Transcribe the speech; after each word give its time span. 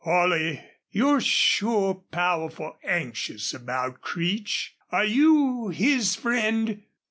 "Holley, 0.03 0.63
you're 0.89 1.21
sure 1.21 1.93
powerful 1.93 2.75
anxious 2.83 3.53
about 3.53 4.01
Creech. 4.01 4.75
Are 4.91 5.05
you 5.05 5.67
his 5.67 6.15
friend?" 6.15 6.81